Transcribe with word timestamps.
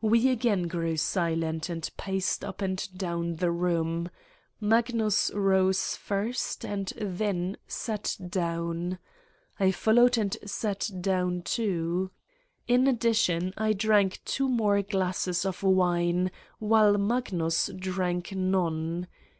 We 0.00 0.28
again 0.30 0.64
grew 0.66 0.96
silent 0.96 1.68
and 1.68 1.88
paced 1.96 2.44
up 2.44 2.60
and 2.60 2.88
down 2.98 3.36
the 3.36 3.52
room: 3.52 4.10
Magnus 4.60 5.30
rose 5.32 5.94
first 5.94 6.64
and 6.64 6.92
then 6.96 7.56
sat 7.68 8.16
down. 8.28 8.98
I 9.60 9.70
followed 9.70 10.18
and 10.18 10.36
sat 10.44 10.90
down 11.00 11.42
too. 11.42 12.10
In 12.66 12.88
addition, 12.88 13.54
I 13.56 13.74
drank 13.74 14.20
two 14.24 14.48
more 14.48 14.82
glasses 14.82 15.44
of 15.44 15.62
wine 15.62 16.32
while 16.58 16.98
Magnus 16.98 17.70
drank 17.78 18.34
none. 18.34 19.06